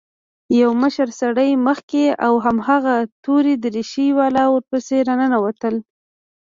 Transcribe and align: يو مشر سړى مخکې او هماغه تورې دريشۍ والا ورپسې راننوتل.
يو 0.59 0.69
مشر 0.83 1.07
سړى 1.21 1.49
مخکې 1.67 2.03
او 2.25 2.33
هماغه 2.45 2.95
تورې 3.23 3.53
دريشۍ 3.63 4.07
والا 4.19 4.45
ورپسې 4.49 4.97
راننوتل. 5.07 5.75